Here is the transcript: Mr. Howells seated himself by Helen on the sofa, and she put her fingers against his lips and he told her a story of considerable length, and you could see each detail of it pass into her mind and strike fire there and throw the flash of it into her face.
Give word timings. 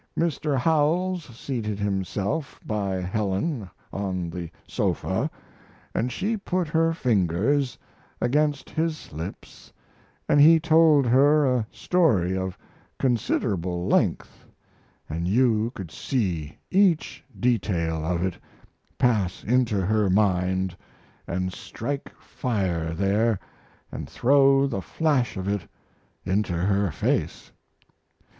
Mr. 0.17 0.57
Howells 0.57 1.25
seated 1.25 1.77
himself 1.77 2.59
by 2.65 2.95
Helen 3.01 3.69
on 3.93 4.31
the 4.31 4.49
sofa, 4.67 5.29
and 5.93 6.11
she 6.11 6.35
put 6.35 6.67
her 6.69 6.91
fingers 6.91 7.77
against 8.19 8.71
his 8.71 9.13
lips 9.13 9.71
and 10.27 10.41
he 10.41 10.59
told 10.59 11.05
her 11.05 11.45
a 11.45 11.67
story 11.71 12.35
of 12.35 12.57
considerable 12.97 13.85
length, 13.85 14.43
and 15.07 15.27
you 15.27 15.71
could 15.75 15.91
see 15.91 16.57
each 16.71 17.23
detail 17.39 18.03
of 18.03 18.23
it 18.23 18.35
pass 18.97 19.43
into 19.43 19.85
her 19.85 20.09
mind 20.09 20.75
and 21.27 21.53
strike 21.53 22.11
fire 22.19 22.91
there 22.95 23.37
and 23.91 24.09
throw 24.09 24.65
the 24.65 24.81
flash 24.81 25.37
of 25.37 25.47
it 25.47 25.67
into 26.25 26.53
her 26.53 26.89
face. 26.89 27.51